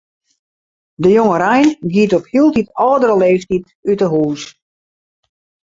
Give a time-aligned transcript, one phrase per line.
[1.03, 4.41] De jongerein giet op hieltyd âldere leeftiid út 'e hús.